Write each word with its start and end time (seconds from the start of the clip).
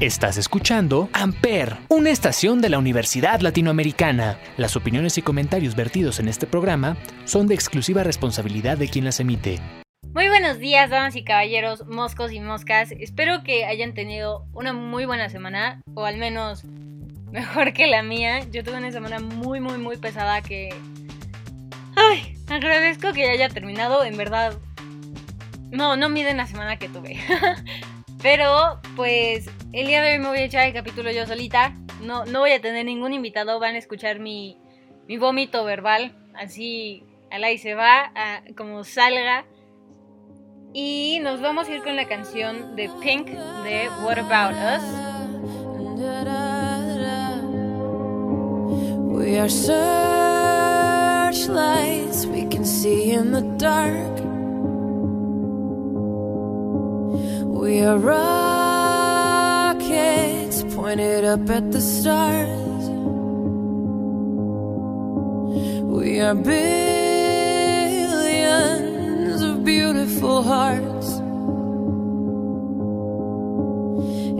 Estás 0.00 0.38
escuchando 0.38 1.10
Amper, 1.12 1.76
una 1.88 2.08
estación 2.08 2.62
de 2.62 2.70
la 2.70 2.78
Universidad 2.78 3.40
Latinoamericana. 3.40 4.38
Las 4.56 4.74
opiniones 4.74 5.18
y 5.18 5.22
comentarios 5.22 5.76
vertidos 5.76 6.20
en 6.20 6.28
este 6.28 6.46
programa 6.46 6.96
son 7.26 7.46
de 7.46 7.54
exclusiva 7.54 8.02
responsabilidad 8.02 8.78
de 8.78 8.88
quien 8.88 9.04
las 9.04 9.20
emite. 9.20 9.60
Muy 10.14 10.28
buenos 10.28 10.58
días, 10.58 10.88
damas 10.88 11.16
y 11.16 11.22
caballeros, 11.22 11.86
moscos 11.86 12.32
y 12.32 12.40
moscas. 12.40 12.92
Espero 12.92 13.42
que 13.42 13.66
hayan 13.66 13.92
tenido 13.92 14.46
una 14.54 14.72
muy 14.72 15.04
buena 15.04 15.28
semana, 15.28 15.82
o 15.92 16.06
al 16.06 16.16
menos 16.16 16.64
mejor 17.30 17.74
que 17.74 17.86
la 17.86 18.02
mía. 18.02 18.40
Yo 18.50 18.64
tuve 18.64 18.78
una 18.78 18.92
semana 18.92 19.20
muy, 19.20 19.60
muy, 19.60 19.76
muy 19.76 19.98
pesada 19.98 20.40
que... 20.40 20.70
Ay, 21.94 22.38
agradezco 22.48 23.12
que 23.12 23.28
haya 23.28 23.50
terminado, 23.50 24.02
en 24.02 24.16
verdad. 24.16 24.58
No, 25.70 25.94
no 25.96 26.08
miden 26.08 26.38
la 26.38 26.46
semana 26.46 26.78
que 26.78 26.88
tuve. 26.88 27.20
Pero, 28.22 28.80
pues, 28.96 29.48
el 29.72 29.86
día 29.86 30.02
de 30.02 30.12
hoy 30.12 30.18
me 30.18 30.28
voy 30.28 30.38
a 30.38 30.44
echar 30.44 30.66
el 30.66 30.74
capítulo 30.74 31.10
yo 31.10 31.26
solita. 31.26 31.74
No, 32.02 32.26
no 32.26 32.40
voy 32.40 32.52
a 32.52 32.60
tener 32.60 32.84
ningún 32.84 33.14
invitado, 33.14 33.58
van 33.58 33.76
a 33.76 33.78
escuchar 33.78 34.18
mi, 34.18 34.58
mi 35.08 35.16
vómito 35.16 35.64
verbal. 35.64 36.14
Así, 36.34 37.02
al 37.30 37.44
ahí 37.44 37.56
se 37.58 37.74
va, 37.74 38.12
como 38.56 38.84
salga. 38.84 39.44
Y 40.72 41.18
nos 41.22 41.40
vamos 41.40 41.68
a 41.68 41.74
ir 41.74 41.82
con 41.82 41.96
la 41.96 42.06
canción 42.06 42.76
de 42.76 42.88
Pink 43.02 43.26
de 43.28 43.88
What 44.04 44.18
About 44.18 44.54
Us. 44.54 44.82
We 49.08 49.38
are 49.38 49.48
searchlights 49.48 52.26
we 52.26 52.46
can 52.48 52.64
see 52.64 53.10
in 53.12 53.32
the 53.32 53.42
dark. 53.58 54.19
We 57.70 57.78
are 57.82 57.98
rockets 57.98 58.14
pointed 60.74 61.24
up 61.24 61.48
at 61.48 61.70
the 61.70 61.80
stars. 61.80 62.88
We 65.96 66.18
are 66.18 66.34
billions 66.34 66.60
of 69.40 69.64
beautiful 69.64 70.42
hearts. 70.42 71.18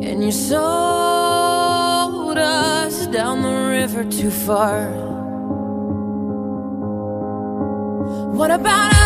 And 0.08 0.24
you 0.24 0.32
sold 0.32 2.36
us 2.36 3.06
down 3.06 3.42
the 3.42 3.54
river 3.78 4.02
too 4.10 4.32
far. 4.32 4.90
What 8.34 8.50
about 8.50 8.92
us? 8.92 8.99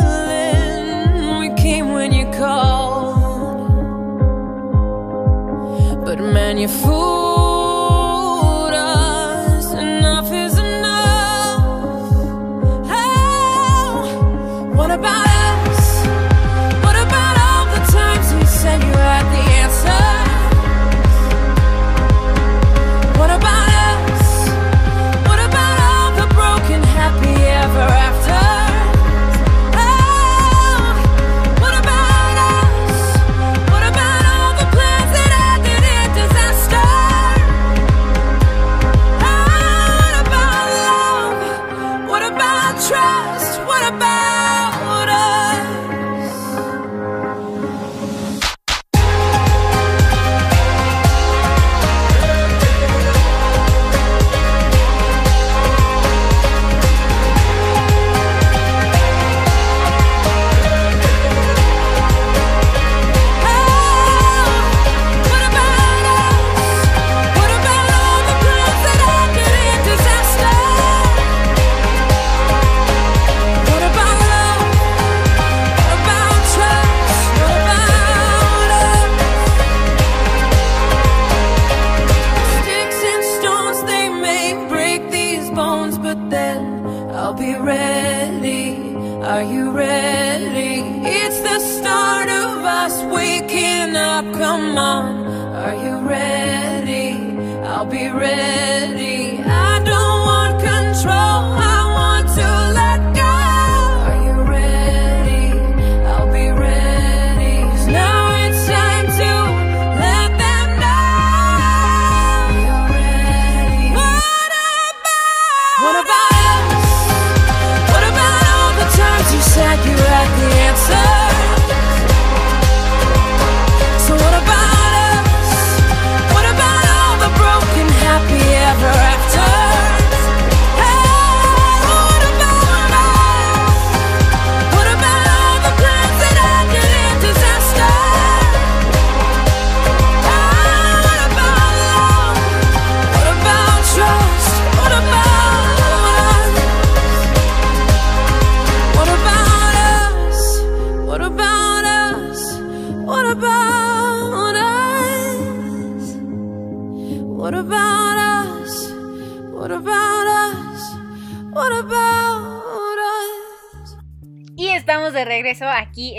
we 1.42 1.50
came 1.64 1.88
when 1.98 2.12
you 2.20 2.26
called. 2.42 3.70
But 6.06 6.20
man, 6.20 6.58
you 6.58 6.70
fool. 6.82 7.27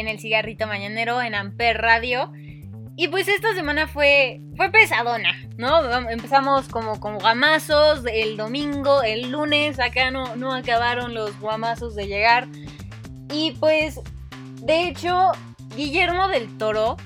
En 0.01 0.09
el 0.09 0.19
cigarrito 0.19 0.67
mañanero 0.67 1.21
en 1.23 1.35
Amper 1.35 1.79
Radio. 1.79 2.33
Y 2.97 3.09
pues 3.09 3.29
esta 3.29 3.55
semana 3.55 3.87
fue, 3.87 4.41
fue 4.57 4.71
pesadona, 4.71 5.33
¿no? 5.57 6.11
Empezamos 6.11 6.69
como 6.69 6.99
con 6.99 7.19
guamazos 7.19 8.03
el 8.13 8.37
domingo, 8.37 9.03
el 9.03 9.31
lunes, 9.31 9.79
acá 9.79 10.11
no, 10.11 10.35
no 10.35 10.53
acabaron 10.53 11.15
los 11.15 11.39
guamazos 11.39 11.95
de 11.95 12.09
llegar. 12.09 12.49
Y 13.33 13.53
pues, 13.53 14.01
de 14.63 14.89
hecho, 14.89 15.31
Guillermo 15.77 16.27
del 16.27 16.59
Toro, 16.59 16.97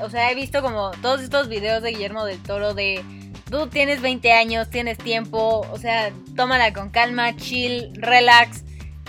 o 0.00 0.08
sea, 0.08 0.30
he 0.30 0.34
visto 0.34 0.62
como 0.62 0.90
todos 1.02 1.20
estos 1.20 1.48
videos 1.48 1.82
de 1.82 1.90
Guillermo 1.90 2.24
del 2.24 2.42
Toro 2.42 2.72
de 2.72 3.04
tú 3.52 3.66
tienes 3.66 4.00
20 4.00 4.32
años, 4.32 4.70
tienes 4.70 4.96
tiempo, 4.96 5.66
o 5.70 5.78
sea, 5.78 6.10
tómala 6.34 6.72
con 6.72 6.88
calma, 6.88 7.36
chill, 7.36 7.92
relax. 7.96 8.64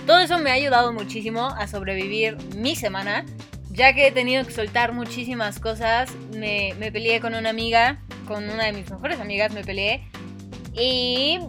Todo 0.05 0.19
eso 0.19 0.37
me 0.37 0.51
ha 0.51 0.55
ayudado 0.55 0.91
muchísimo 0.91 1.47
a 1.47 1.65
sobrevivir 1.67 2.35
mi 2.55 2.75
semana, 2.75 3.25
ya 3.71 3.93
que 3.93 4.07
he 4.07 4.11
tenido 4.11 4.45
que 4.45 4.51
soltar 4.51 4.91
muchísimas 4.91 5.59
cosas. 5.59 6.13
Me, 6.35 6.73
peleé 6.91 7.21
con 7.21 7.35
una 7.35 7.49
amiga, 7.49 7.99
con 8.27 8.49
una 8.49 8.65
de 8.65 8.73
mis 8.73 8.91
mejores 8.91 9.21
amigas 9.21 9.53
me 9.53 9.63
peleé. 9.63 10.05
Y 10.73 11.39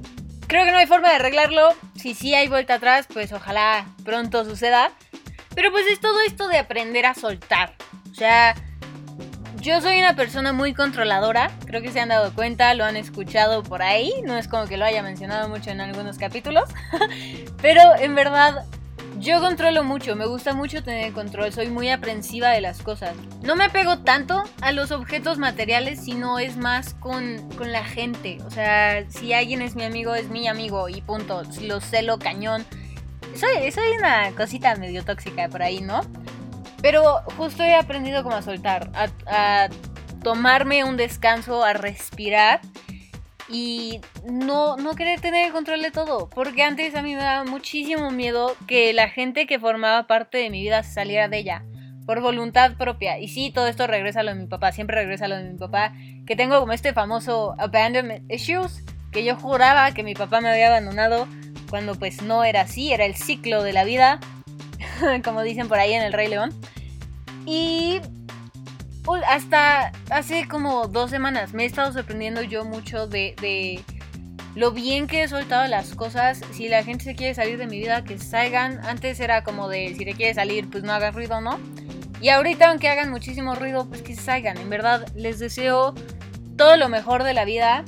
creo 0.46 0.64
que 0.64 0.70
no 0.70 0.78
hay 0.78 0.86
forma 0.86 1.08
de 1.08 1.16
arreglarlo. 1.16 1.74
Si 1.96 2.14
sí 2.14 2.34
hay 2.34 2.46
vuelta 2.46 2.74
atrás, 2.74 3.08
pues 3.12 3.32
ojalá 3.32 3.86
pronto 4.04 4.44
suceda. 4.44 4.92
Pero 5.56 5.72
pues 5.72 5.86
es 5.88 5.98
todo 5.98 6.20
esto 6.20 6.46
de 6.46 6.58
aprender 6.58 7.06
a 7.06 7.14
soltar. 7.14 7.74
O 8.10 8.14
sea, 8.14 8.54
yo 9.64 9.80
soy 9.80 9.98
una 9.98 10.14
persona 10.14 10.52
muy 10.52 10.74
controladora, 10.74 11.50
creo 11.64 11.80
que 11.80 11.90
se 11.90 11.98
han 11.98 12.10
dado 12.10 12.34
cuenta, 12.34 12.74
lo 12.74 12.84
han 12.84 12.98
escuchado 12.98 13.62
por 13.62 13.80
ahí, 13.80 14.12
no 14.22 14.36
es 14.36 14.46
como 14.46 14.66
que 14.66 14.76
lo 14.76 14.84
haya 14.84 15.02
mencionado 15.02 15.48
mucho 15.48 15.70
en 15.70 15.80
algunos 15.80 16.18
capítulos, 16.18 16.68
pero 17.62 17.80
en 17.98 18.14
verdad 18.14 18.66
yo 19.18 19.40
controlo 19.40 19.82
mucho, 19.82 20.16
me 20.16 20.26
gusta 20.26 20.52
mucho 20.52 20.82
tener 20.82 21.14
control, 21.14 21.50
soy 21.50 21.70
muy 21.70 21.88
aprensiva 21.88 22.50
de 22.50 22.60
las 22.60 22.82
cosas. 22.82 23.16
No 23.42 23.56
me 23.56 23.64
apego 23.64 24.00
tanto 24.00 24.44
a 24.60 24.72
los 24.72 24.90
objetos 24.90 25.38
materiales, 25.38 26.04
sino 26.04 26.38
es 26.38 26.58
más 26.58 26.92
con, 26.92 27.48
con 27.56 27.72
la 27.72 27.84
gente. 27.84 28.40
O 28.44 28.50
sea, 28.50 29.08
si 29.08 29.32
alguien 29.32 29.62
es 29.62 29.76
mi 29.76 29.84
amigo, 29.84 30.14
es 30.14 30.28
mi 30.28 30.46
amigo 30.46 30.90
y 30.90 31.00
punto. 31.00 31.42
Lo 31.62 31.80
celo 31.80 32.18
cañón. 32.18 32.66
Soy, 33.34 33.70
soy 33.72 33.96
una 33.96 34.30
cosita 34.32 34.76
medio 34.76 35.04
tóxica 35.04 35.48
por 35.48 35.62
ahí, 35.62 35.80
¿no? 35.80 36.02
Pero 36.84 37.22
justo 37.38 37.62
he 37.62 37.74
aprendido 37.74 38.22
como 38.22 38.36
a 38.36 38.42
soltar, 38.42 38.90
a, 38.94 39.70
tomarme 40.22 40.84
un 40.84 40.98
descanso, 40.98 41.64
a 41.64 41.72
respirar 41.72 42.60
y 43.48 44.02
no, 44.30 44.76
no 44.76 44.94
querer 44.94 45.18
tener 45.18 45.46
el 45.46 45.52
control 45.52 45.80
de 45.80 45.90
todo. 45.90 46.28
Porque 46.28 46.62
antes 46.62 46.94
a 46.94 47.00
mí 47.00 47.14
me 47.14 47.22
daba 47.22 47.44
muchísimo 47.44 48.10
miedo 48.10 48.54
que 48.66 48.92
la 48.92 49.08
gente 49.08 49.46
que 49.46 49.58
formaba 49.58 50.06
parte 50.06 50.36
de 50.36 50.50
mi 50.50 50.60
vida 50.60 50.82
saliera 50.82 51.26
de 51.26 51.38
ella. 51.38 51.64
Por 52.04 52.20
voluntad 52.20 52.76
propia. 52.76 53.18
Y 53.18 53.28
sí, 53.28 53.50
todo 53.50 53.66
esto 53.66 53.86
regresa 53.86 54.20
a 54.20 54.22
lo 54.22 54.34
de 54.34 54.40
mi 54.42 54.46
papá. 54.46 54.70
Siempre 54.70 54.96
regresa 54.96 55.24
a 55.24 55.28
lo 55.28 55.38
de 55.38 55.44
mi 55.44 55.56
papá. 55.56 55.94
Que 56.26 56.36
tengo 56.36 56.60
como 56.60 56.74
este 56.74 56.92
famoso 56.92 57.54
abandonment 57.56 58.30
issues. 58.30 58.84
Que 59.10 59.24
yo 59.24 59.36
juraba 59.36 59.92
que 59.92 60.02
mi 60.02 60.12
papá 60.12 60.42
me 60.42 60.50
había 60.50 60.66
abandonado. 60.66 61.26
Cuando 61.70 61.94
pues 61.94 62.20
no 62.20 62.44
era 62.44 62.60
así. 62.60 62.92
Era 62.92 63.06
el 63.06 63.14
ciclo 63.14 63.62
de 63.62 63.72
la 63.72 63.84
vida. 63.84 64.20
como 65.24 65.42
dicen 65.42 65.68
por 65.68 65.78
ahí 65.78 65.92
en 65.92 66.02
el 66.02 66.12
Rey 66.12 66.28
León. 66.28 66.52
Y 67.46 68.00
hasta 69.28 69.92
hace 70.10 70.48
como 70.48 70.88
dos 70.88 71.10
semanas 71.10 71.52
me 71.52 71.64
he 71.64 71.66
estado 71.66 71.92
sorprendiendo 71.92 72.42
yo 72.42 72.64
mucho 72.64 73.06
de, 73.06 73.82
lo 74.54 74.70
bien 74.70 75.06
que 75.06 75.22
he 75.22 75.28
soltado 75.28 75.66
las 75.68 75.94
cosas. 75.94 76.40
Si 76.52 76.68
la 76.68 76.84
gente 76.84 77.04
se 77.04 77.14
quiere 77.14 77.34
salir 77.34 77.58
de 77.58 77.66
mi 77.66 77.78
vida, 77.78 78.04
que 78.04 78.18
salgan. 78.18 78.80
Antes 78.86 79.20
era 79.20 79.42
como 79.42 79.68
de 79.68 79.94
si 79.96 80.04
te 80.04 80.14
quiere 80.14 80.32
salir, 80.32 80.70
pues 80.70 80.84
no 80.84 80.92
hagas 80.92 81.14
ruido, 81.14 81.40
¿no? 81.40 81.58
Y 82.20 82.28
ahorita, 82.28 82.70
aunque 82.70 82.88
hagan 82.88 83.10
muchísimo 83.10 83.54
ruido, 83.54 83.86
pues 83.86 84.02
que 84.02 84.14
salgan. 84.14 84.56
En 84.56 84.70
verdad, 84.70 85.06
les 85.14 85.40
deseo 85.40 85.94
todo 86.56 86.76
lo 86.76 86.88
mejor 86.88 87.24
de 87.24 87.34
la 87.34 87.44
vida. 87.44 87.84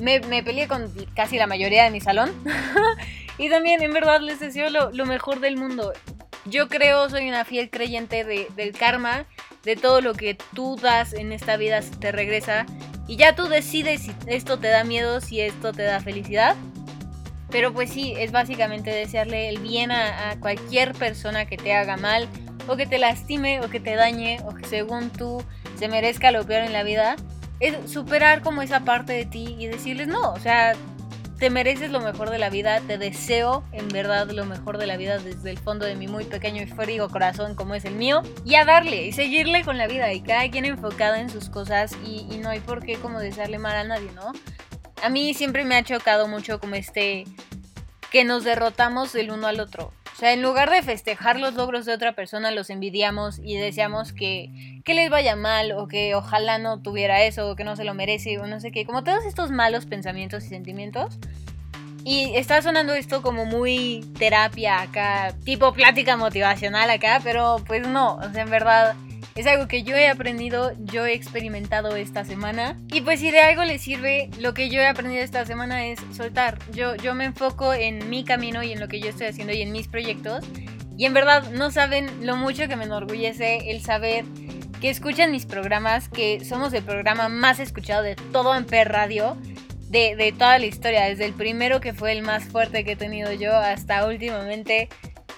Me, 0.00 0.20
peleé 0.20 0.68
con 0.68 0.90
casi 1.14 1.36
la 1.36 1.46
mayoría 1.46 1.84
de 1.84 1.90
mi 1.90 2.00
salón. 2.00 2.32
y 3.38 3.50
también, 3.50 3.82
en 3.82 3.92
verdad, 3.92 4.20
les 4.20 4.38
deseo 4.38 4.70
lo 4.70 5.06
mejor 5.06 5.40
del 5.40 5.56
mundo. 5.56 5.92
Yo 6.46 6.68
creo, 6.68 7.08
soy 7.08 7.28
una 7.28 7.44
fiel 7.44 7.70
creyente 7.70 8.24
del 8.24 8.72
karma, 8.72 9.26
de 9.62 9.76
todo 9.76 10.00
lo 10.00 10.14
que 10.14 10.36
tú 10.54 10.76
das 10.76 11.14
en 11.14 11.32
esta 11.32 11.56
vida 11.56 11.80
te 12.00 12.12
regresa. 12.12 12.66
Y 13.06 13.16
ya 13.16 13.34
tú 13.34 13.48
decides 13.48 14.02
si 14.02 14.14
esto 14.26 14.58
te 14.58 14.68
da 14.68 14.84
miedo, 14.84 15.20
si 15.20 15.40
esto 15.40 15.72
te 15.72 15.82
da 15.82 16.00
felicidad. 16.00 16.54
Pero 17.50 17.72
pues 17.72 17.90
sí, 17.90 18.14
es 18.18 18.32
básicamente 18.32 18.90
desearle 18.90 19.48
el 19.48 19.58
bien 19.58 19.90
a, 19.90 20.36
cualquier 20.40 20.92
persona 20.92 21.46
que 21.46 21.56
te 21.56 21.72
haga 21.72 21.96
mal, 21.96 22.28
o 22.66 22.76
que 22.76 22.86
te 22.86 22.98
lastime, 22.98 23.60
o 23.60 23.70
que 23.70 23.80
te 23.80 23.94
dañe, 23.94 24.40
o 24.44 24.54
que 24.54 24.66
según 24.66 25.10
tú 25.10 25.42
se 25.78 25.88
merezca 25.88 26.30
lo 26.30 26.44
peor 26.44 26.64
en 26.64 26.72
la 26.72 26.82
vida. 26.82 27.16
Es 27.60 27.90
superar 27.90 28.42
como 28.42 28.60
esa 28.62 28.80
parte 28.80 29.12
de 29.12 29.24
ti 29.24 29.56
y 29.58 29.66
decirles 29.68 30.08
no, 30.08 30.32
o 30.32 30.40
sea, 30.40 30.74
te 31.44 31.50
mereces 31.50 31.90
lo 31.90 32.00
mejor 32.00 32.30
de 32.30 32.38
la 32.38 32.48
vida, 32.48 32.80
te 32.80 32.96
deseo 32.96 33.64
en 33.72 33.88
verdad 33.88 34.30
lo 34.30 34.46
mejor 34.46 34.78
de 34.78 34.86
la 34.86 34.96
vida 34.96 35.18
desde 35.18 35.50
el 35.50 35.58
fondo 35.58 35.84
de 35.84 35.94
mi 35.94 36.08
muy 36.08 36.24
pequeño 36.24 36.62
y 36.62 36.66
frío 36.66 37.10
corazón 37.10 37.54
como 37.54 37.74
es 37.74 37.84
el 37.84 37.96
mío. 37.96 38.22
Y 38.46 38.54
a 38.54 38.64
darle 38.64 39.04
y 39.04 39.12
seguirle 39.12 39.62
con 39.62 39.76
la 39.76 39.86
vida 39.86 40.10
y 40.14 40.22
cada 40.22 40.50
quien 40.50 40.64
enfocado 40.64 41.16
en 41.16 41.28
sus 41.28 41.50
cosas 41.50 41.98
y, 42.02 42.38
no 42.38 42.48
hay 42.48 42.60
por 42.60 42.82
qué 42.82 42.94
como 42.94 43.20
desearle 43.20 43.58
mal 43.58 43.76
a 43.76 43.84
nadie, 43.84 44.10
¿no? 44.12 44.32
A 45.02 45.10
mí 45.10 45.34
siempre 45.34 45.66
me 45.66 45.76
ha 45.76 45.82
chocado 45.82 46.28
mucho 46.28 46.58
como 46.60 46.76
este 46.76 47.24
que 48.10 48.24
nos 48.24 48.42
derrotamos 48.42 49.14
el 49.14 49.30
uno 49.30 49.46
al 49.46 49.60
otro. 49.60 49.92
O 50.14 50.16
sea, 50.16 50.32
en 50.32 50.42
lugar 50.42 50.70
de 50.70 50.80
festejar 50.80 51.40
los 51.40 51.54
logros 51.54 51.86
de 51.86 51.92
otra 51.92 52.12
persona, 52.12 52.52
los 52.52 52.70
envidiamos 52.70 53.40
y 53.42 53.56
deseamos 53.56 54.12
que, 54.12 54.80
que 54.84 54.94
les 54.94 55.10
vaya 55.10 55.34
mal 55.34 55.72
o 55.72 55.88
que 55.88 56.14
ojalá 56.14 56.58
no 56.58 56.80
tuviera 56.80 57.24
eso 57.24 57.50
o 57.50 57.56
que 57.56 57.64
no 57.64 57.74
se 57.74 57.82
lo 57.82 57.94
merece 57.94 58.38
o 58.38 58.46
no 58.46 58.60
sé 58.60 58.70
qué. 58.70 58.86
Como 58.86 59.02
todos 59.02 59.24
estos 59.24 59.50
malos 59.50 59.86
pensamientos 59.86 60.44
y 60.44 60.50
sentimientos. 60.50 61.18
Y 62.04 62.36
está 62.36 62.62
sonando 62.62 62.94
esto 62.94 63.22
como 63.22 63.44
muy 63.44 64.08
terapia 64.16 64.82
acá, 64.82 65.34
tipo 65.42 65.72
plática 65.72 66.16
motivacional 66.16 66.90
acá, 66.90 67.20
pero 67.24 67.56
pues 67.66 67.88
no, 67.88 68.16
o 68.16 68.30
sea, 68.30 68.42
en 68.42 68.50
verdad 68.50 68.94
es 69.34 69.46
algo 69.48 69.66
que 69.66 69.82
yo 69.82 69.96
he 69.96 70.08
aprendido, 70.08 70.72
yo 70.78 71.06
he 71.06 71.14
experimentado 71.14 71.96
esta 71.96 72.24
semana. 72.24 72.78
Y 72.92 73.00
pues 73.00 73.18
si 73.18 73.30
de 73.32 73.40
algo 73.40 73.64
le 73.64 73.78
sirve, 73.78 74.30
lo 74.38 74.54
que 74.54 74.68
yo 74.68 74.80
he 74.80 74.86
aprendido 74.86 75.22
esta 75.24 75.44
semana 75.44 75.86
es 75.86 75.98
soltar. 76.12 76.58
Yo, 76.72 76.94
yo 76.96 77.14
me 77.14 77.24
enfoco 77.24 77.74
en 77.74 78.08
mi 78.08 78.24
camino 78.24 78.62
y 78.62 78.72
en 78.72 78.80
lo 78.80 78.86
que 78.86 79.00
yo 79.00 79.08
estoy 79.08 79.26
haciendo 79.26 79.52
y 79.52 79.62
en 79.62 79.72
mis 79.72 79.88
proyectos. 79.88 80.44
Y 80.96 81.06
en 81.06 81.14
verdad 81.14 81.50
no 81.50 81.72
saben 81.72 82.24
lo 82.24 82.36
mucho 82.36 82.68
que 82.68 82.76
me 82.76 82.84
enorgullece 82.84 83.72
el 83.72 83.82
saber 83.82 84.24
que 84.80 84.90
escuchan 84.90 85.32
mis 85.32 85.46
programas, 85.46 86.08
que 86.08 86.44
somos 86.44 86.72
el 86.72 86.84
programa 86.84 87.28
más 87.28 87.58
escuchado 87.58 88.04
de 88.04 88.14
todo 88.14 88.52
Amper 88.52 88.92
Radio. 88.92 89.36
De, 89.88 90.16
de, 90.16 90.32
toda 90.32 90.58
la 90.58 90.66
historia, 90.66 91.04
desde 91.04 91.24
el 91.24 91.34
primero 91.34 91.80
que 91.80 91.92
fue 91.92 92.10
el 92.10 92.22
más 92.22 92.44
fuerte 92.44 92.84
que 92.84 92.92
he 92.92 92.96
tenido 92.96 93.32
yo 93.32 93.54
hasta 93.54 94.04
últimamente 94.08 94.88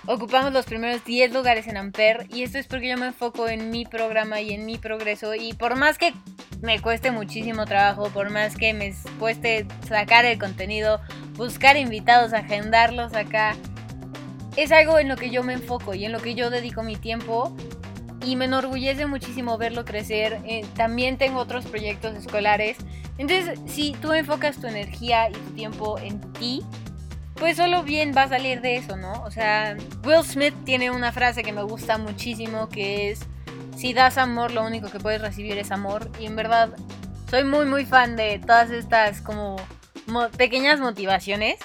ocupamos 0.06 0.52
los 0.52 0.66
primeros 0.66 1.04
10 1.04 1.32
lugares 1.32 1.66
en 1.66 1.76
Amper 1.76 2.26
y 2.32 2.42
esto 2.42 2.58
es 2.58 2.66
porque 2.66 2.88
yo 2.88 2.96
me 2.96 3.06
enfoco 3.06 3.48
en 3.48 3.70
mi 3.70 3.84
programa 3.84 4.40
y 4.40 4.52
en 4.52 4.64
mi 4.64 4.78
progreso 4.78 5.34
y 5.34 5.52
por 5.52 5.76
más 5.76 5.98
que 5.98 6.14
me 6.62 6.80
cueste 6.80 7.10
muchísimo 7.10 7.66
trabajo, 7.66 8.08
por 8.10 8.30
más 8.30 8.56
que 8.56 8.72
me 8.72 8.94
cueste 9.18 9.66
sacar 9.88 10.24
el 10.24 10.38
contenido, 10.38 11.00
buscar 11.34 11.76
invitados, 11.76 12.32
agendarlos 12.32 13.14
acá, 13.14 13.56
es 14.56 14.72
algo 14.72 14.98
en 14.98 15.08
lo 15.08 15.16
que 15.16 15.30
yo 15.30 15.42
me 15.42 15.52
enfoco 15.52 15.94
y 15.94 16.04
en 16.04 16.12
lo 16.12 16.20
que 16.20 16.34
yo 16.34 16.50
dedico 16.50 16.82
mi 16.82 16.96
tiempo 16.96 17.54
y 18.24 18.36
me 18.36 18.46
enorgullece 18.46 19.06
muchísimo 19.06 19.58
verlo 19.58 19.84
crecer. 19.84 20.40
Eh, 20.46 20.64
también 20.74 21.18
tengo 21.18 21.38
otros 21.38 21.66
proyectos 21.66 22.16
escolares. 22.16 22.78
Entonces, 23.18 23.60
si 23.66 23.92
tú 23.92 24.12
enfocas 24.12 24.60
tu 24.60 24.66
energía 24.66 25.28
y 25.28 25.32
tu 25.32 25.50
tiempo 25.52 25.98
en 25.98 26.20
ti, 26.32 26.62
pues 27.38 27.56
solo 27.56 27.82
bien 27.82 28.12
va 28.16 28.22
a 28.22 28.28
salir 28.28 28.60
de 28.60 28.76
eso, 28.76 28.96
¿no? 28.96 29.22
O 29.24 29.30
sea, 29.30 29.76
Will 30.04 30.24
Smith 30.24 30.54
tiene 30.64 30.90
una 30.90 31.12
frase 31.12 31.42
que 31.42 31.52
me 31.52 31.62
gusta 31.62 31.98
muchísimo 31.98 32.68
que 32.68 33.10
es, 33.10 33.20
si 33.76 33.92
das 33.92 34.18
amor, 34.18 34.52
lo 34.52 34.64
único 34.64 34.90
que 34.90 34.98
puedes 34.98 35.20
recibir 35.20 35.58
es 35.58 35.70
amor. 35.70 36.10
Y 36.18 36.26
en 36.26 36.36
verdad, 36.36 36.70
soy 37.30 37.44
muy, 37.44 37.66
muy 37.66 37.84
fan 37.84 38.16
de 38.16 38.38
todas 38.38 38.70
estas 38.70 39.20
como 39.20 39.56
pequeñas 40.36 40.80
motivaciones 40.80 41.58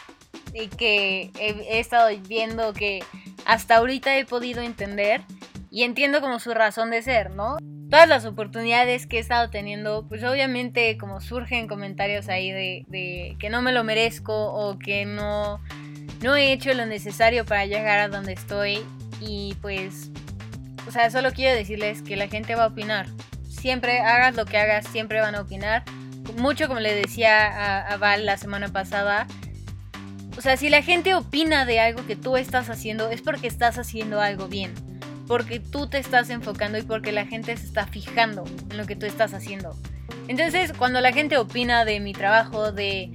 y 0.54 0.68
que 0.68 1.32
he, 1.40 1.50
he 1.70 1.80
estado 1.80 2.10
viendo 2.28 2.74
que 2.74 3.04
hasta 3.46 3.78
ahorita 3.78 4.18
he 4.18 4.26
podido 4.26 4.62
entender 4.62 5.22
y 5.70 5.84
entiendo 5.84 6.20
como 6.20 6.40
su 6.40 6.54
razón 6.54 6.92
de 6.92 7.02
ser, 7.02 7.32
¿no? 7.32 7.58
Todas 7.92 8.08
las 8.08 8.24
oportunidades 8.24 9.06
que 9.06 9.18
he 9.18 9.20
estado 9.20 9.50
teniendo, 9.50 10.06
pues 10.08 10.24
obviamente 10.24 10.98
como 10.98 11.20
surgen 11.20 11.68
comentarios 11.68 12.30
ahí 12.30 12.50
de, 12.50 13.36
que 13.38 13.50
no 13.50 13.62
me 13.62 13.74
lo 13.74 13.84
merezco 13.84 14.34
o 14.34 14.80
que 14.80 15.06
no, 15.06 15.60
no 16.22 16.38
he 16.38 16.54
hecho 16.54 16.74
lo 16.74 16.86
necesario 16.86 17.46
para 17.46 17.66
llegar 17.66 18.00
a 18.00 18.08
donde 18.08 18.32
estoy 18.32 18.80
y 19.20 19.56
pues, 19.62 20.10
o 20.88 20.92
sea, 20.92 21.12
solo 21.12 21.32
quiero 21.34 21.54
decirles 21.56 22.02
que 22.02 22.16
la 22.16 22.30
gente 22.30 22.56
va 22.56 22.64
a 22.64 22.68
opinar. 22.68 23.08
Siempre 23.50 24.00
hagas 24.00 24.36
lo 24.36 24.46
que 24.46 24.58
hagas, 24.58 24.88
siempre 24.88 25.20
van 25.20 25.36
a 25.36 25.42
opinar. 25.42 25.84
Mucho 26.38 26.70
como 26.70 26.80
le 26.80 26.96
decía 26.96 27.46
a, 27.46 27.94
a 27.94 27.98
Val 27.98 28.26
la 28.26 28.38
semana 28.38 28.70
pasada, 28.70 29.28
o 30.38 30.42
sea, 30.42 30.56
si 30.56 30.70
la 30.70 30.82
gente 30.82 31.14
opina 31.14 31.66
de 31.66 31.82
algo 31.82 32.08
que 32.08 32.16
tú 32.16 32.38
estás 32.38 32.70
haciendo, 32.70 33.10
es 33.10 33.22
porque 33.22 33.48
estás 33.48 33.78
haciendo 33.78 34.22
algo 34.22 34.48
bien. 34.48 34.91
Porque 35.28 35.60
tú 35.60 35.88
te 35.88 35.98
estás 35.98 36.30
enfocando 36.30 36.78
y 36.78 36.84
porque 36.84 37.12
la 37.12 37.26
gente 37.26 37.56
se 37.56 37.66
está 37.66 37.88
fijando 37.88 38.44
en 38.70 38.78
lo 38.78 38.86
que 38.86 38.96
tú 38.96 39.06
estás 39.06 39.34
haciendo. 39.34 39.76
Entonces, 40.28 40.74
cuando 40.74 41.02
la 41.02 41.14
gente 41.14 41.38
opina 41.38 41.86
de 41.86 42.00
mi 42.00 42.14
trabajo, 42.14 42.72
de 42.72 43.12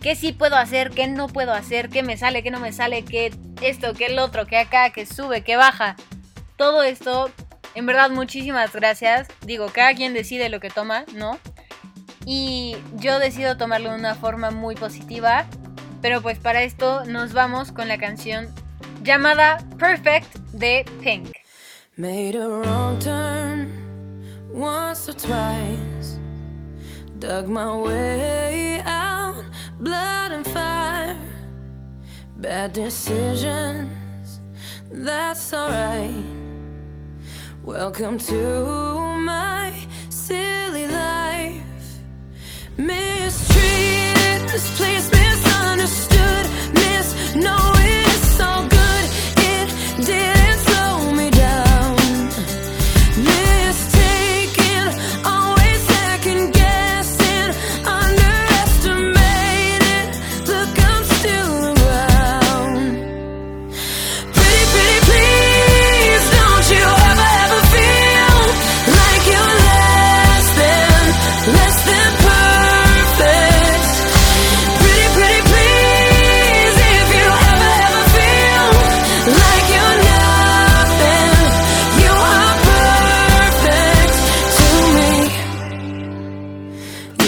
qué 0.00 0.14
sí 0.14 0.32
puedo 0.32 0.56
hacer, 0.56 0.90
qué 0.90 1.06
no 1.06 1.28
puedo 1.28 1.52
hacer, 1.52 1.88
qué 1.88 2.02
me 2.02 2.16
sale, 2.16 2.42
qué 2.42 2.50
no 2.50 2.60
me 2.60 2.72
sale, 2.72 3.04
qué 3.04 3.32
esto, 3.60 3.94
qué 3.94 4.06
el 4.06 4.18
otro, 4.18 4.46
qué 4.46 4.58
acá, 4.58 4.90
qué 4.90 5.06
sube, 5.06 5.42
qué 5.42 5.56
baja, 5.56 5.96
todo 6.56 6.82
esto, 6.82 7.30
en 7.74 7.86
verdad, 7.86 8.10
muchísimas 8.10 8.72
gracias. 8.72 9.28
Digo, 9.42 9.66
cada 9.72 9.94
quien 9.94 10.14
decide 10.14 10.48
lo 10.48 10.60
que 10.60 10.70
toma, 10.70 11.04
¿no? 11.14 11.38
Y 12.24 12.76
yo 12.94 13.18
decido 13.18 13.56
tomarlo 13.56 13.90
de 13.90 13.98
una 13.98 14.14
forma 14.14 14.50
muy 14.50 14.74
positiva 14.74 15.46
pero 16.02 16.22
pues 16.22 16.38
para 16.38 16.62
esto 16.62 17.04
nos 17.04 17.32
vamos 17.32 17.72
con 17.72 17.88
la 17.88 17.98
canción 17.98 18.48
llamada 19.02 19.58
Perfect 19.78 20.36
de 20.52 20.84
Pink. 21.02 21.35
Made 21.98 22.34
a 22.34 22.46
wrong 22.46 22.98
turn 22.98 23.72
once 24.52 25.08
or 25.08 25.14
twice. 25.14 26.18
Dug 27.18 27.48
my 27.48 27.74
way 27.74 28.82
out, 28.84 29.42
blood 29.80 30.32
and 30.32 30.46
fire. 30.46 31.16
Bad 32.36 32.74
decisions, 32.74 34.40
that's 34.90 35.54
alright. 35.54 36.22
Welcome 37.64 38.18
to 38.18 38.98
my 39.16 39.72
silly 40.10 40.88
life. 40.88 41.62
Mistreated, 42.76 44.50
this 44.50 44.76
place 44.76 44.85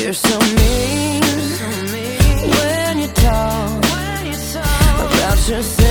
You're 0.01 0.13
so 0.13 0.39
mean, 0.39 1.23
so 1.23 1.69
mean. 1.93 2.51
when 2.51 2.99
you 3.01 3.09
talk, 3.09 3.83
when 3.83 4.27
you 4.27 4.39
talk 4.53 5.13
about 5.13 5.49
yourself. 5.49 5.88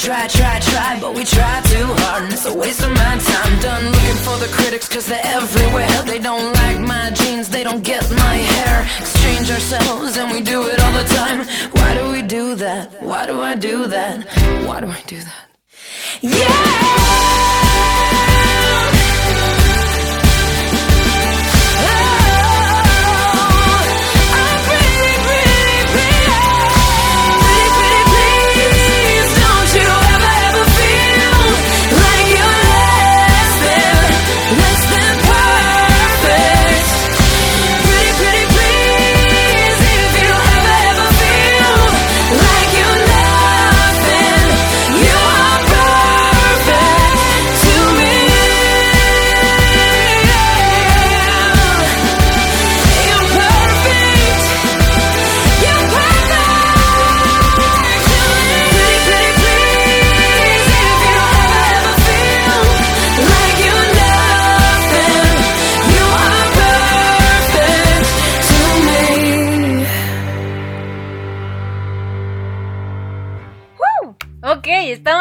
try, 0.00 0.26
try, 0.28 0.58
try, 0.60 0.98
but 1.00 1.14
we 1.14 1.24
try 1.24 1.60
too 1.64 1.84
hard 2.00 2.24
And 2.24 2.32
it's 2.32 2.46
a 2.46 2.54
waste 2.54 2.82
of 2.82 2.90
my 2.90 3.18
time 3.18 3.60
Done 3.60 3.84
looking 3.84 4.20
for 4.24 4.36
the 4.38 4.48
critics 4.50 4.88
cause 4.88 5.06
they're 5.06 5.20
everywhere 5.24 5.90
They 6.06 6.18
don't 6.18 6.52
like 6.54 6.80
my 6.80 7.10
jeans, 7.10 7.48
they 7.48 7.62
don't 7.62 7.84
get 7.84 8.08
my 8.10 8.36
hair 8.52 8.88
Exchange 8.98 9.50
ourselves 9.50 10.16
and 10.16 10.32
we 10.32 10.40
do 10.40 10.62
it 10.68 10.80
all 10.80 10.92
the 10.92 11.08
time 11.14 11.46
Why 11.72 11.94
do 11.94 12.10
we 12.10 12.22
do 12.22 12.54
that? 12.56 13.02
Why 13.02 13.26
do 13.26 13.40
I 13.40 13.54
do 13.54 13.86
that? 13.86 14.26
Why 14.66 14.80
do 14.80 14.86
I 14.86 15.02
do 15.06 15.18
that? 15.18 15.46
Yeah! 16.22 16.99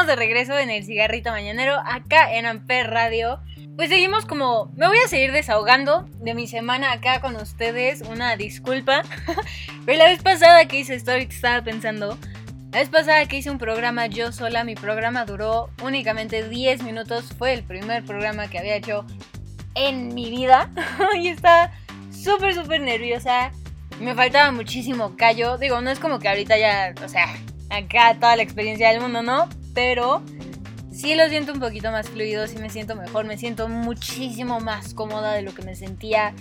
En 0.09 0.71
el 0.71 0.83
cigarrito 0.85 1.29
mañanero 1.29 1.75
acá 1.85 2.33
en 2.33 2.47
Amper 2.47 2.89
Radio. 2.89 3.39
Pues 3.75 3.89
seguimos 3.89 4.25
como, 4.25 4.71
me 4.75 4.87
voy 4.87 4.97
a 4.97 5.07
seguir 5.07 5.31
desahogando 5.31 6.09
de 6.19 6.33
mi 6.33 6.47
semana 6.47 6.91
acá 6.91 7.21
con 7.21 7.35
ustedes, 7.35 8.01
una 8.01 8.35
disculpa. 8.35 9.03
Pero 9.85 9.97
la 9.99 10.05
vez 10.05 10.23
pasada 10.23 10.65
que 10.65 10.79
hice 10.79 10.95
Story 10.95 11.27
estaba 11.29 11.63
pensando, 11.63 12.17
la 12.71 12.79
vez 12.79 12.89
pasada 12.89 13.23
que 13.27 13.37
hice 13.37 13.51
un 13.51 13.59
programa 13.59 14.07
yo 14.07 14.31
sola, 14.31 14.63
mi 14.63 14.73
programa 14.73 15.25
duró 15.25 15.69
únicamente 15.83 16.49
10 16.49 16.81
minutos, 16.81 17.25
fue 17.37 17.53
el 17.53 17.63
primer 17.63 18.03
programa 18.03 18.47
que 18.47 18.57
había 18.57 18.77
hecho 18.77 19.05
en 19.75 20.15
mi 20.15 20.31
vida 20.31 20.71
y 21.21 21.27
estaba 21.27 21.71
súper, 22.11 22.55
súper 22.55 22.81
nerviosa. 22.81 23.51
Me 24.01 24.15
faltaba 24.15 24.51
muchísimo 24.51 25.15
callo. 25.17 25.59
Digo, 25.59 25.81
no 25.81 25.91
es 25.91 25.99
como 25.99 26.17
que 26.17 26.29
ahorita 26.29 26.57
ya, 26.57 26.95
o 27.05 27.07
sea, 27.07 27.27
acá 27.69 28.15
toda 28.15 28.35
la 28.35 28.41
experiencia 28.41 28.89
del 28.89 29.01
mundo, 29.01 29.21
¿no? 29.21 29.47
Pero 29.79 30.21
sí 30.91 31.15
lo 31.15 31.29
siento 31.29 31.53
un 31.53 31.61
poquito 31.61 31.89
más 31.89 32.09
fluido, 32.09 32.45
sí 32.47 32.57
me 32.57 32.69
siento 32.69 32.97
mejor, 32.97 33.23
me 33.23 33.37
siento 33.37 33.69
muchísimo 33.69 34.59
más 34.59 34.93
cómoda 34.93 35.31
de 35.31 35.41
lo 35.41 35.53
que 35.53 35.61
me 35.61 35.73
sentía 35.73 36.33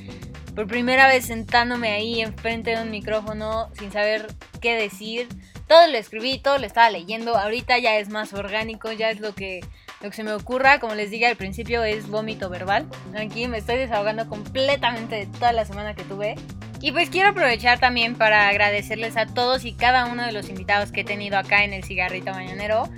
por 0.56 0.66
primera 0.66 1.06
vez 1.06 1.26
sentándome 1.26 1.92
ahí 1.92 2.20
enfrente 2.20 2.70
de 2.70 2.82
un 2.82 2.90
micrófono 2.90 3.70
sin 3.78 3.92
saber 3.92 4.26
qué 4.60 4.74
decir. 4.74 5.28
Todo 5.68 5.86
lo 5.86 5.96
escribí, 5.98 6.40
todo 6.40 6.58
lo 6.58 6.66
estaba 6.66 6.90
leyendo, 6.90 7.38
ahorita 7.38 7.78
ya 7.78 7.96
es 7.98 8.08
más 8.08 8.32
orgánico, 8.32 8.90
ya 8.90 9.08
es 9.08 9.20
lo 9.20 9.36
que, 9.36 9.60
lo 10.00 10.10
que 10.10 10.16
se 10.16 10.24
me 10.24 10.32
ocurra, 10.32 10.80
como 10.80 10.96
les 10.96 11.12
dije 11.12 11.26
al 11.26 11.36
principio 11.36 11.84
es 11.84 12.08
vómito 12.08 12.50
verbal. 12.50 12.88
Aquí 13.16 13.46
me 13.46 13.58
estoy 13.58 13.76
desahogando 13.76 14.28
completamente 14.28 15.14
de 15.14 15.26
toda 15.26 15.52
la 15.52 15.64
semana 15.64 15.94
que 15.94 16.02
tuve. 16.02 16.34
Y 16.80 16.92
pues 16.92 17.10
quiero 17.10 17.30
aprovechar 17.30 17.80
también 17.80 18.14
para 18.14 18.48
agradecerles 18.48 19.16
a 19.16 19.26
todos 19.26 19.64
y 19.64 19.74
cada 19.74 20.06
uno 20.06 20.24
de 20.24 20.32
los 20.32 20.48
invitados 20.48 20.92
que 20.92 21.00
he 21.00 21.04
tenido 21.04 21.36
acá 21.36 21.64
en 21.64 21.72
el 21.72 21.84
cigarrito 21.84 22.32
mañanero. 22.32 22.88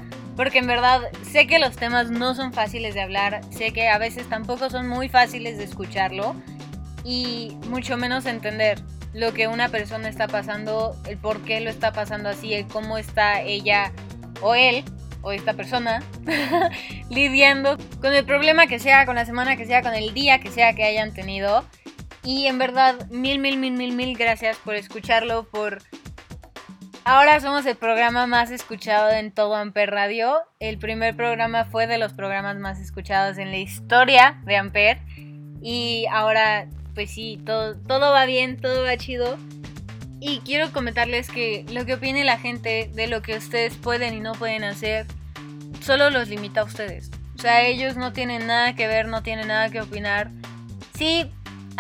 Porque 0.40 0.60
en 0.60 0.66
verdad 0.66 1.02
sé 1.20 1.46
que 1.46 1.58
los 1.58 1.76
temas 1.76 2.10
no 2.10 2.34
son 2.34 2.54
fáciles 2.54 2.94
de 2.94 3.02
hablar, 3.02 3.42
sé 3.50 3.74
que 3.74 3.90
a 3.90 3.98
veces 3.98 4.26
tampoco 4.26 4.70
son 4.70 4.88
muy 4.88 5.10
fáciles 5.10 5.58
de 5.58 5.64
escucharlo 5.64 6.34
y 7.04 7.58
mucho 7.68 7.98
menos 7.98 8.24
entender 8.24 8.80
lo 9.12 9.34
que 9.34 9.48
una 9.48 9.68
persona 9.68 10.08
está 10.08 10.28
pasando, 10.28 10.96
el 11.06 11.18
por 11.18 11.42
qué 11.42 11.60
lo 11.60 11.68
está 11.68 11.92
pasando 11.92 12.30
así, 12.30 12.54
el 12.54 12.66
cómo 12.68 12.96
está 12.96 13.42
ella 13.42 13.92
o 14.40 14.54
él 14.54 14.82
o 15.20 15.32
esta 15.32 15.52
persona 15.52 16.02
lidiando 17.10 17.76
con 18.00 18.14
el 18.14 18.24
problema 18.24 18.66
que 18.66 18.78
sea, 18.78 19.04
con 19.04 19.16
la 19.16 19.26
semana 19.26 19.58
que 19.58 19.66
sea, 19.66 19.82
con 19.82 19.92
el 19.92 20.14
día 20.14 20.40
que 20.40 20.50
sea 20.50 20.72
que 20.72 20.84
hayan 20.84 21.12
tenido. 21.12 21.66
Y 22.24 22.46
en 22.46 22.56
verdad, 22.56 23.10
mil, 23.10 23.40
mil, 23.40 23.58
mil, 23.58 23.74
mil, 23.74 23.92
mil 23.92 24.16
gracias 24.16 24.56
por 24.64 24.74
escucharlo, 24.74 25.50
por... 25.50 25.82
Ahora 27.12 27.40
somos 27.40 27.66
el 27.66 27.74
programa 27.74 28.28
más 28.28 28.52
escuchado 28.52 29.10
en 29.10 29.32
todo 29.32 29.56
Amper 29.56 29.90
Radio. 29.90 30.42
El 30.60 30.78
primer 30.78 31.16
programa 31.16 31.64
fue 31.64 31.88
de 31.88 31.98
los 31.98 32.12
programas 32.12 32.56
más 32.56 32.78
escuchados 32.78 33.36
en 33.38 33.50
la 33.50 33.56
historia 33.56 34.40
de 34.44 34.56
Amper. 34.56 34.98
Y 35.60 36.06
ahora, 36.12 36.68
pues 36.94 37.10
sí, 37.10 37.42
todo, 37.44 37.76
todo 37.76 38.12
va 38.12 38.26
bien, 38.26 38.60
todo 38.60 38.84
va 38.84 38.96
chido. 38.96 39.38
Y 40.20 40.38
quiero 40.44 40.70
comentarles 40.70 41.28
que 41.28 41.66
lo 41.72 41.84
que 41.84 41.94
opine 41.94 42.22
la 42.22 42.38
gente 42.38 42.88
de 42.94 43.08
lo 43.08 43.22
que 43.22 43.36
ustedes 43.38 43.74
pueden 43.74 44.14
y 44.14 44.20
no 44.20 44.34
pueden 44.34 44.62
hacer, 44.62 45.06
solo 45.80 46.10
los 46.10 46.28
limita 46.28 46.60
a 46.60 46.64
ustedes. 46.64 47.10
O 47.34 47.42
sea, 47.42 47.66
ellos 47.66 47.96
no 47.96 48.12
tienen 48.12 48.46
nada 48.46 48.76
que 48.76 48.86
ver, 48.86 49.08
no 49.08 49.24
tienen 49.24 49.48
nada 49.48 49.68
que 49.68 49.80
opinar. 49.80 50.30
Sí, 50.96 51.28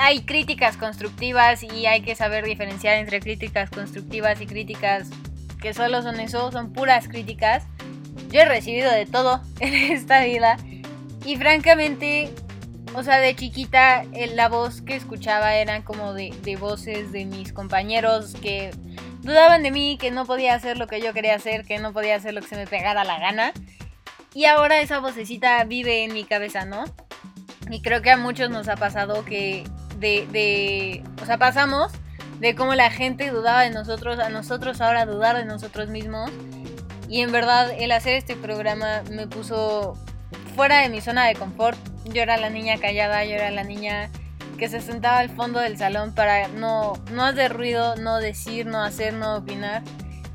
hay 0.00 0.22
críticas 0.22 0.78
constructivas 0.78 1.62
y 1.62 1.84
hay 1.84 2.00
que 2.00 2.14
saber 2.14 2.46
diferenciar 2.46 2.96
entre 2.96 3.20
críticas 3.20 3.68
constructivas 3.68 4.40
y 4.40 4.46
críticas 4.46 5.10
que 5.60 5.74
solo 5.74 6.00
son 6.00 6.18
eso, 6.20 6.50
son 6.50 6.72
puras 6.72 7.06
críticas. 7.06 7.64
Yo 8.30 8.40
he 8.40 8.44
recibido 8.46 8.90
de 8.90 9.04
todo 9.04 9.42
en 9.60 9.74
esta 9.74 10.24
vida 10.24 10.56
y 11.26 11.36
francamente, 11.36 12.30
o 12.94 13.02
sea, 13.02 13.18
de 13.18 13.36
chiquita 13.36 14.04
la 14.34 14.48
voz 14.48 14.80
que 14.80 14.96
escuchaba 14.96 15.54
eran 15.56 15.82
como 15.82 16.14
de, 16.14 16.32
de 16.44 16.56
voces 16.56 17.12
de 17.12 17.26
mis 17.26 17.52
compañeros 17.52 18.34
que 18.40 18.70
dudaban 19.20 19.62
de 19.62 19.70
mí, 19.70 19.98
que 20.00 20.10
no 20.10 20.24
podía 20.24 20.54
hacer 20.54 20.78
lo 20.78 20.86
que 20.86 21.02
yo 21.02 21.12
quería 21.12 21.34
hacer, 21.34 21.66
que 21.66 21.78
no 21.78 21.92
podía 21.92 22.16
hacer 22.16 22.32
lo 22.32 22.40
que 22.40 22.48
se 22.48 22.56
me 22.56 22.66
pegara 22.66 23.04
la 23.04 23.18
gana. 23.18 23.52
Y 24.32 24.46
ahora 24.46 24.80
esa 24.80 24.98
vocecita 24.98 25.62
vive 25.64 26.04
en 26.04 26.14
mi 26.14 26.24
cabeza, 26.24 26.64
¿no? 26.64 26.84
Y 27.70 27.82
creo 27.82 28.00
que 28.00 28.10
a 28.10 28.16
muchos 28.16 28.48
nos 28.48 28.68
ha 28.68 28.76
pasado 28.76 29.26
que 29.26 29.64
de, 30.00 31.04
o 31.22 31.26
sea, 31.26 31.38
pasamos 31.38 31.92
de 32.40 32.54
cómo 32.54 32.74
la 32.74 32.90
gente 32.90 33.30
dudaba 33.30 33.62
de 33.62 33.70
nosotros, 33.70 34.18
a 34.18 34.30
nosotros 34.30 34.80
ahora 34.80 35.06
dudar 35.06 35.36
de 35.36 35.44
nosotros 35.44 35.88
mismos. 35.88 36.30
Y 37.08 37.20
en 37.20 37.32
verdad 37.32 37.70
el 37.78 37.92
hacer 37.92 38.14
este 38.14 38.36
programa 38.36 39.02
me 39.10 39.26
puso 39.26 39.94
fuera 40.56 40.80
de 40.80 40.88
mi 40.88 41.00
zona 41.00 41.26
de 41.26 41.34
confort. 41.34 41.78
Yo 42.04 42.22
era 42.22 42.36
la 42.36 42.50
niña 42.50 42.78
callada, 42.78 43.24
yo 43.24 43.34
era 43.34 43.50
la 43.50 43.64
niña 43.64 44.10
que 44.58 44.68
se 44.68 44.80
sentaba 44.80 45.18
al 45.18 45.30
fondo 45.30 45.58
del 45.58 45.78
salón 45.78 46.14
para 46.14 46.48
no, 46.48 46.92
no 47.12 47.24
hacer 47.24 47.52
ruido, 47.52 47.96
no 47.96 48.18
decir, 48.18 48.66
no 48.66 48.82
hacer, 48.82 49.14
no 49.14 49.36
opinar. 49.36 49.82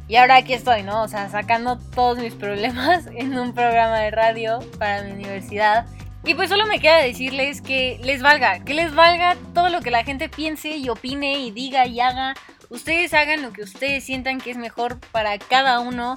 Y 0.07 0.17
ahora 0.17 0.38
aquí 0.38 0.53
estoy, 0.53 0.84
¿no? 0.84 1.03
O 1.03 1.07
sea, 1.07 1.29
sacando 1.29 1.77
todos 1.77 2.17
mis 2.19 2.34
problemas 2.34 3.07
en 3.15 3.38
un 3.38 3.53
programa 3.53 4.00
de 4.00 4.12
radio 4.12 4.60
para 4.77 5.03
mi 5.03 5.12
universidad. 5.12 5.86
Y 6.25 6.34
pues 6.34 6.50
solo 6.50 6.65
me 6.65 6.79
queda 6.79 6.98
decirles 6.98 7.62
que 7.62 8.00
les 8.03 8.24
valga, 8.24 8.63
que 8.63 8.74
les 8.74 8.96
valga 8.96 9.36
todo 9.53 9.70
lo 9.70 9.82
que 9.82 9.91
la 9.91 10.03
gente 10.03 10.27
piense 10.27 10.75
y 10.75 10.89
opine 10.89 11.39
y 11.39 11.51
diga 11.51 11.86
y 11.86 12.00
haga. 12.00 12.34
Ustedes 12.70 13.13
hagan 13.13 13.44
lo 13.44 13.53
que 13.53 13.62
ustedes 13.62 14.03
sientan 14.03 14.41
que 14.41 14.50
es 14.50 14.58
mejor 14.58 15.00
para 15.12 15.38
cada 15.38 15.79
uno. 15.79 16.15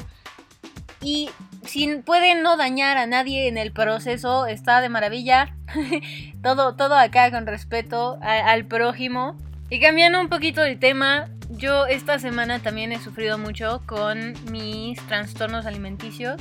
Y 1.02 1.28
si 1.62 1.96
pueden 1.96 2.42
no 2.42 2.56
dañar 2.56 2.96
a 2.96 3.06
nadie 3.06 3.48
en 3.48 3.58
el 3.58 3.70
proceso, 3.70 4.46
está 4.46 4.80
de 4.80 4.88
maravilla. 4.88 5.54
todo, 6.42 6.74
todo 6.74 6.96
acá 6.96 7.30
con 7.30 7.46
respeto 7.46 8.18
al 8.22 8.64
prójimo. 8.64 9.36
Y 9.68 9.78
cambiando 9.78 10.22
un 10.22 10.30
poquito 10.30 10.62
de 10.62 10.76
tema, 10.76 11.28
yo 11.50 11.84
esta 11.86 12.18
semana 12.18 12.60
también 12.60 12.92
he 12.92 12.98
sufrido 12.98 13.36
mucho 13.36 13.82
con 13.86 14.34
mis 14.50 14.98
trastornos 15.06 15.66
alimenticios. 15.66 16.40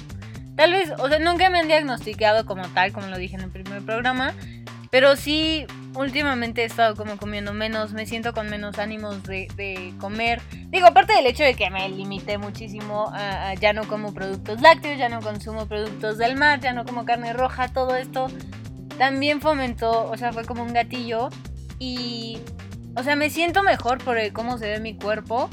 Tal 0.58 0.72
vez, 0.72 0.92
o 0.98 1.08
sea, 1.08 1.20
nunca 1.20 1.52
me 1.52 1.60
han 1.60 1.68
diagnosticado 1.68 2.48
como 2.48 2.68
tal, 2.70 2.92
como 2.92 3.06
lo 3.08 3.18
dije 3.18 3.36
en 3.36 3.44
el 3.44 3.52
primer 3.52 3.84
programa, 3.84 4.34
pero 4.90 5.16
sí 5.16 5.68
últimamente 5.94 6.64
he 6.64 6.66
estado 6.66 6.96
como 6.96 7.18
comiendo 7.18 7.54
menos, 7.54 7.94
me 7.94 8.08
siento 8.08 8.34
con 8.34 8.50
menos 8.50 8.80
ánimos 8.80 9.22
de, 9.24 9.94
comer. 10.00 10.42
Digo, 10.70 10.88
aparte 10.88 11.14
del 11.14 11.28
hecho 11.28 11.44
de 11.44 11.54
que 11.54 11.70
me 11.70 11.88
limité 11.90 12.40
muchísimo 12.40 13.12
a, 13.14 13.54
ya 13.54 13.72
no 13.72 13.88
como 13.88 14.16
productos 14.16 14.60
lácteos, 14.60 14.98
ya 14.98 15.10
no 15.10 15.22
consumo 15.22 15.68
productos 15.68 16.18
del 16.18 16.36
mar, 16.36 16.60
ya 16.60 16.74
no 16.74 16.86
como 16.86 17.06
carne 17.06 17.34
roja, 17.34 17.68
todo 17.68 17.96
esto 17.96 18.28
también 18.98 19.42
fomentó, 19.42 20.10
o 20.10 20.18
sea, 20.18 20.34
fue 20.34 20.44
como 20.44 20.64
un 20.64 20.74
gatillo 20.74 21.30
y, 21.78 22.40
o 22.96 23.04
sea, 23.04 23.16
me 23.16 23.30
siento 23.30 23.62
mejor 23.62 24.04
por 24.04 24.18
cómo 24.34 24.58
se 24.58 24.68
ve 24.70 24.80
mi 24.80 24.96
cuerpo 24.96 25.52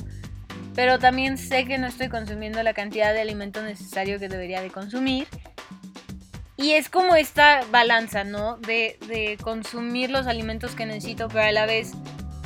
pero 0.75 0.99
también 0.99 1.39
sé 1.39 1.65
que 1.65 1.79
no 1.79 1.87
estoy 1.87 2.09
consumiendo 2.09 2.63
la 2.63 2.75
cantidad 2.75 3.13
de 3.13 3.21
alimento 3.21 3.63
necesario 3.63 4.19
que 4.19 4.29
debería 4.29 4.61
de 4.61 4.71
consumir. 4.71 5.27
Y 6.57 6.73
es 6.73 6.89
como 6.89 7.17
esta 7.17 7.63
balanza, 7.71 8.25
¿no? 8.25 8.57
De, 8.59 8.99
de, 9.09 9.37
consumir 9.43 10.11
los 10.11 10.27
alimentos 10.27 10.75
que 10.75 10.87
necesito, 10.87 11.29
pero 11.29 11.45
a 11.45 11.53
la 11.53 11.67
vez 11.67 11.93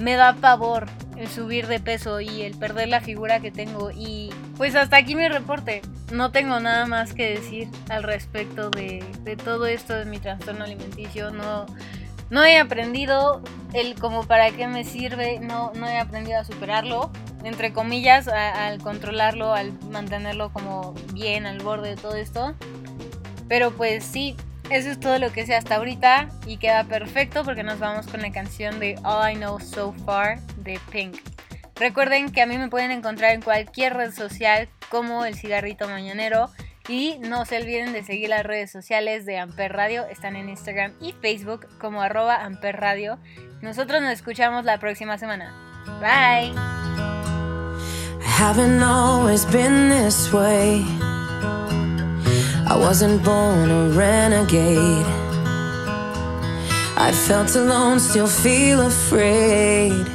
me 0.01 0.14
da 0.14 0.35
pavor 0.35 0.87
el 1.17 1.29
subir 1.29 1.67
de 1.67 1.79
peso 1.81 2.21
y 2.21 2.43
el 2.43 2.57
perder 2.57 2.88
la 2.88 3.01
figura 3.01 3.41
que 3.41 3.51
tengo. 3.51 3.91
Y 3.91 4.31
pues 4.57 4.75
hasta 4.75 4.97
aquí 4.97 5.14
mi 5.14 5.29
reporte. 5.29 5.83
No 6.12 6.33
tengo 6.33 6.59
nada 6.59 6.87
más 6.87 7.12
que 7.12 7.35
decir 7.35 7.69
al 7.91 8.03
respecto 8.03 8.71
de, 8.71 9.05
de 9.25 9.37
todo 9.37 9.67
esto 9.67 9.95
de 9.95 10.07
mi 10.07 10.19
trastorno 10.19 10.64
alimenticio. 10.64 11.31
No, 11.31 11.67
no 12.31 12.45
he 12.45 12.59
aprendido 12.59 13.43
el 13.73 13.95
como 13.95 14.25
para 14.25 14.51
qué 14.51 14.67
me 14.67 14.85
sirve, 14.85 15.41
no, 15.41 15.73
no 15.75 15.87
he 15.87 15.99
aprendido 15.99 16.41
a 16.41 16.45
superarlo 16.45 17.11
entre 17.45 17.73
comillas, 17.73 18.29
al 18.29 18.79
controlarlo, 18.79 19.55
al 19.55 19.73
mantenerlo 19.91 20.53
como 20.53 20.95
bien 21.12 21.47
al 21.47 21.61
borde 21.61 21.91
de 21.91 21.97
todo 21.97 22.14
esto. 22.14 22.55
Pero 23.49 23.71
pues 23.71 24.05
sí, 24.05 24.37
eso 24.71 24.91
es 24.91 25.01
todo 25.01 25.19
lo 25.19 25.33
que 25.33 25.47
sé 25.47 25.55
hasta 25.55 25.77
ahorita 25.77 26.29
y 26.47 26.59
queda 26.59 26.85
perfecto 26.85 27.45
porque 27.45 27.62
nos 27.62 27.79
vamos 27.79 28.07
con 28.07 28.23
la 28.23 28.31
canción 28.33 28.81
de 28.81 28.99
All 29.05 29.33
I 29.33 29.37
Know 29.37 29.61
So 29.61 29.93
Far 30.05 30.41
de 30.59 30.81
Pink. 30.91 31.17
Recuerden 31.77 32.33
que 32.33 32.43
a 32.43 32.47
mí 32.47 32.59
me 32.59 32.69
pueden 32.69 32.91
encontrar 32.91 33.33
en 33.33 33.41
cualquier 33.41 33.95
red 33.95 34.12
social 34.12 34.69
como 34.91 35.25
el 35.25 35.37
cigarrito 35.37 35.88
mañanero 35.88 36.51
y 36.88 37.18
no 37.20 37.44
se 37.44 37.59
olviden 37.59 37.92
de 37.92 38.03
seguir 38.03 38.31
las 38.31 38.44
redes 38.44 38.70
sociales 38.70 39.27
de 39.27 39.38
Amper 39.38 39.72
Radio, 39.72 40.07
están 40.07 40.37
en 40.37 40.48
Instagram 40.48 40.94
y 41.01 41.12
Facebook 41.12 41.66
como 41.79 42.03
arroba 42.03 42.44
Amper 42.44 42.77
Radio. 42.77 43.18
Nosotros 43.61 44.01
nos 44.01 44.12
escuchamos 44.12 44.64
la 44.64 44.79
próxima 44.79 45.18
semana. 45.18 45.55
Bye. 46.01 46.55
haven't 48.38 48.81
always 48.85 49.44
been 49.44 49.88
this 49.88 50.33
way. 50.33 50.85
I 52.70 52.77
wasn't 52.79 53.24
born 53.24 53.68
a 53.68 53.88
renegade. 53.88 55.07
I 56.96 57.11
felt 57.27 57.57
alone, 57.57 57.98
still 57.98 58.29
feel 58.29 58.83
afraid. 58.83 60.07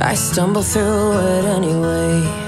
I 0.00 0.14
stumble 0.14 0.64
through 0.64 1.12
it 1.18 1.44
anyway. 1.44 2.47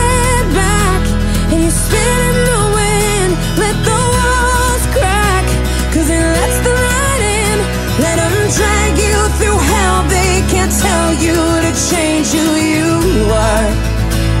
change 11.73 12.27
who 12.35 12.47
you 12.59 12.91
are. 13.31 13.69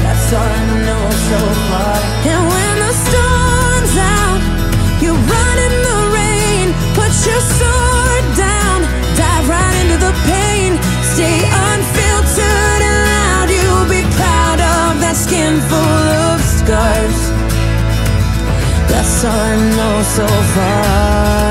That's 0.03 0.33
all 0.33 0.43
I 0.43 0.63
know 0.87 1.05
so 1.29 1.39
far. 1.69 1.97
And 2.31 2.41
when 2.51 2.73
the 2.83 2.93
storm's 3.05 3.95
out, 4.19 4.41
you 5.03 5.11
run 5.15 5.57
in 5.67 5.75
the 5.89 5.99
rain, 6.19 6.65
put 6.99 7.11
your 7.27 7.41
sword 7.57 8.25
down, 8.35 8.77
dive 9.15 9.47
right 9.47 9.75
into 9.81 9.97
the 10.07 10.13
pain, 10.27 10.75
stay 11.13 11.39
unfiltered 11.71 12.81
and 12.89 12.97
loud. 13.11 13.47
You'll 13.47 13.87
be 13.87 14.03
proud 14.19 14.59
of 14.59 14.99
that 14.99 15.15
skin 15.15 15.55
full 15.71 16.07
of 16.27 16.37
scars. 16.59 17.19
That's 18.91 19.23
all 19.23 19.31
I 19.31 19.55
know 19.77 19.95
so 20.17 20.27
far. 20.55 21.50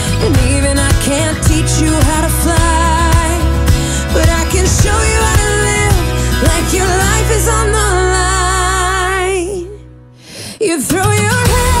And 0.23 0.37
even 0.53 0.77
I 0.77 0.91
can't 1.01 1.37
teach 1.49 1.81
you 1.81 1.91
how 2.09 2.21
to 2.21 2.31
fly, 2.43 3.27
but 4.13 4.29
I 4.29 4.43
can 4.53 4.65
show 4.81 4.99
you 5.11 5.19
how 5.27 5.37
to 5.43 5.51
live 5.67 5.97
like 6.49 6.67
your 6.79 6.91
life 7.07 7.29
is 7.37 7.47
on 7.47 7.67
the 7.77 7.87
line. 8.17 9.61
You 10.59 10.79
throw 10.79 11.11
your 11.11 11.41
head. 11.53 11.80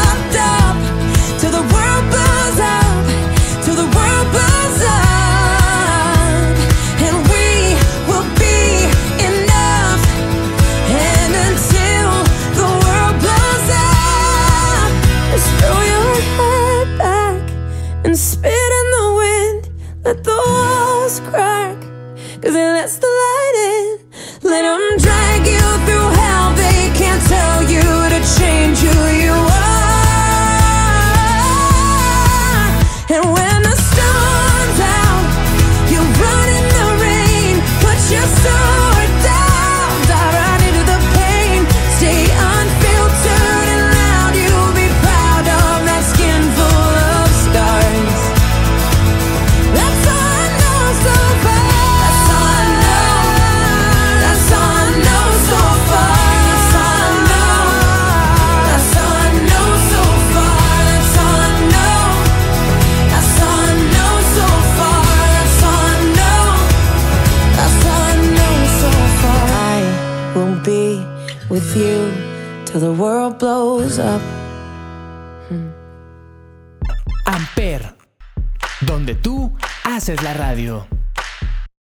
Radio. 80.51 80.90